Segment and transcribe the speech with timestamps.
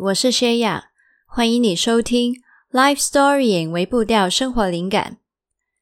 [0.00, 0.90] 我是薛雅，
[1.26, 2.34] 欢迎你收听
[2.70, 5.18] 《Life Storying》微步调生活灵感。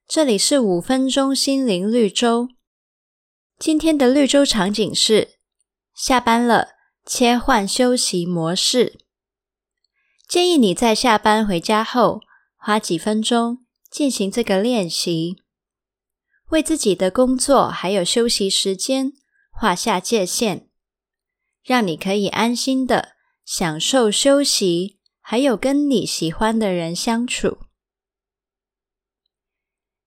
[0.09, 2.49] 这里是五分钟心灵绿洲。
[3.59, 5.35] 今天的绿洲场景是
[5.95, 6.71] 下班了，
[7.07, 8.99] 切换休息模式。
[10.29, 12.21] 建议你在下班回家后，
[12.57, 15.37] 花几分钟进行这个练习，
[16.49, 19.13] 为自己的工作还有休息时间
[19.53, 20.69] 画下界限，
[21.63, 23.11] 让你可以安心的
[23.53, 27.59] 享受休息，还有跟你喜欢的人相处。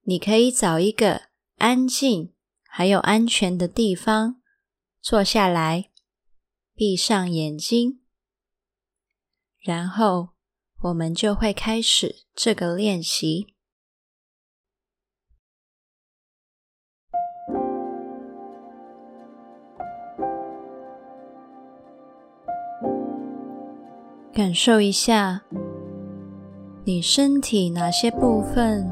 [0.03, 1.23] 你可以找一个
[1.57, 4.41] 安静还有安全的地方
[5.01, 5.91] 坐下来，
[6.73, 7.99] 闭上眼睛，
[9.59, 10.29] 然后
[10.83, 13.57] 我们就会开始这个练习。
[24.33, 25.39] 感受一下
[26.85, 28.91] 你身体哪些部分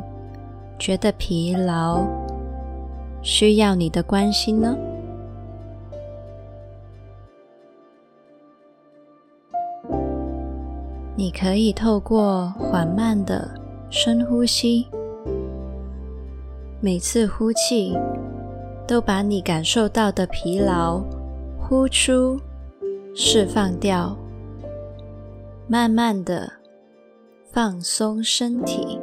[0.78, 2.06] 觉得疲劳，
[3.24, 4.78] 需要你的关心呢？
[11.16, 13.50] 你可以透过缓慢的
[13.90, 14.88] 深呼吸，
[16.80, 17.98] 每次呼气
[18.88, 21.02] 都把你感受到的疲劳
[21.60, 22.40] 呼出，
[23.16, 24.16] 释放掉，
[25.72, 26.52] 慢慢的
[27.50, 29.00] 放松身体。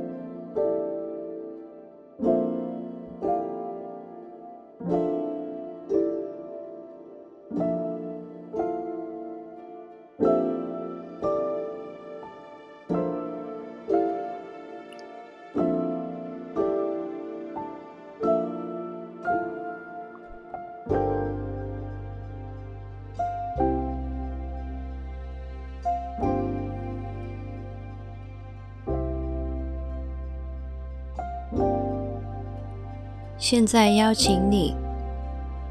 [33.51, 34.77] 现在邀请你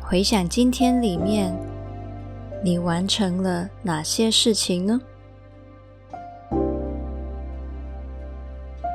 [0.01, 1.55] 回想今天里面
[2.63, 4.99] 你完成了哪些事情呢？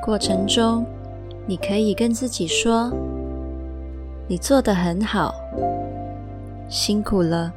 [0.03, 0.85] 过程中
[1.45, 2.91] 你可以跟自己说
[4.27, 5.33] ：“你做得很好，
[6.67, 7.53] 辛苦了。”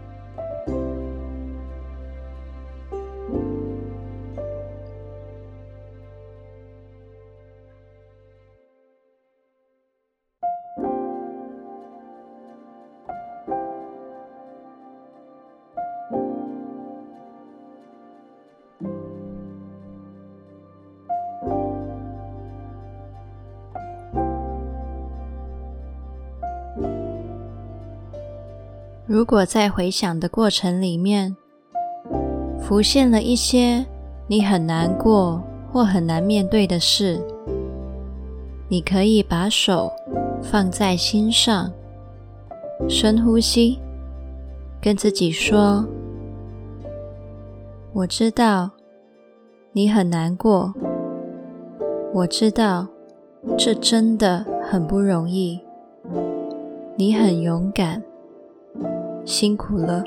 [29.17, 31.35] 如果在回想的过程里面，
[32.61, 33.83] 浮现了一些
[34.27, 37.19] 你很难过或很难面对的事，
[38.69, 39.91] 你可以把手
[40.43, 41.73] 放在心上，
[42.91, 43.79] 深呼吸，
[44.83, 45.83] 跟自己说
[47.95, 48.71] ：“我知道
[49.73, 50.75] 你很难过，
[52.13, 52.87] 我知道
[53.57, 55.59] 这真的很不容易，
[56.97, 58.03] 你很勇敢。”
[59.27, 60.03] 辛苦了。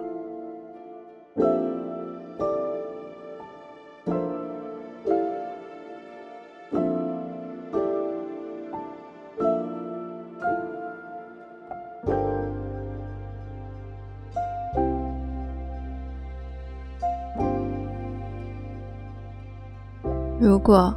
[20.40, 20.96] 如果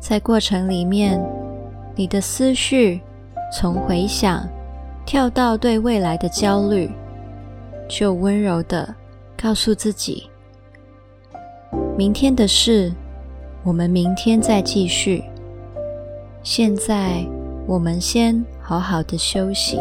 [0.00, 1.22] 在过程里面，
[1.94, 3.00] 你的思绪
[3.52, 4.48] 从回想
[5.04, 6.90] 跳到对未来的焦虑，
[7.94, 8.94] 就温柔的
[9.36, 10.26] 告诉自己
[11.94, 12.90] ：“明天的事，
[13.62, 15.22] 我们明天再继续。
[16.42, 17.22] 现在，
[17.66, 19.78] 我们先好好的休息。”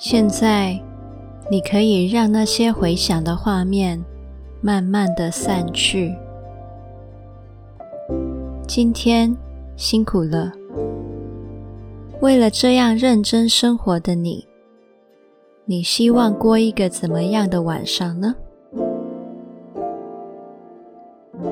[0.00, 0.80] 现在，
[1.50, 4.00] 你可以让那些回想的画面
[4.60, 6.14] 慢慢的散去。
[8.64, 9.36] 今天
[9.74, 10.52] 辛苦了，
[12.20, 14.46] 为了这样认真生活的你，
[15.64, 18.36] 你希望过一个怎么样的晚上呢？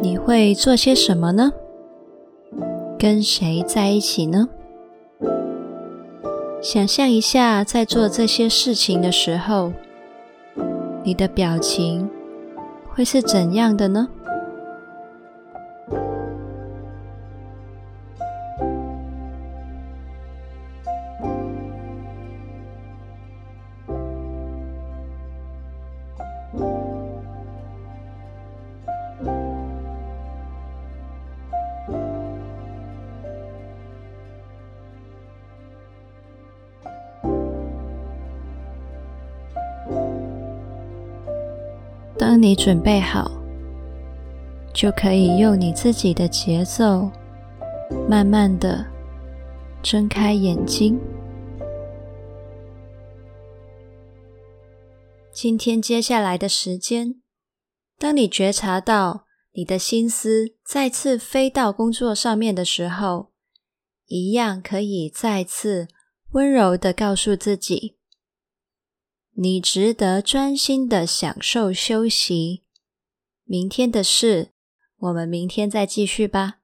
[0.00, 1.52] 你会做些什么呢？
[2.96, 4.48] 跟谁在一起呢？
[6.62, 9.72] 想象一下，在做这些事情的时候，
[11.04, 12.10] 你的表情
[12.88, 14.08] 会是怎样的呢？
[42.28, 43.30] 当你准备好，
[44.74, 47.08] 就可以用你自己的节奏，
[48.08, 48.84] 慢慢的
[49.80, 50.98] 睁开眼睛。
[55.32, 57.22] 今天接下来的时间，
[57.96, 63.30] 当你觉察到你的心思再次飞到工作上面的时候，
[64.06, 65.86] 一样可以再次
[66.32, 67.94] 温柔的告诉自己。
[69.38, 72.62] 你值得专心的享受休息。
[73.44, 74.52] 明天的事，
[74.96, 76.60] 我们明天再继续吧。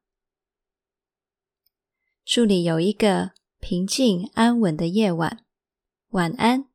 [2.24, 5.44] 祝你有一个平静安稳的夜晚。
[6.12, 6.71] 晚安。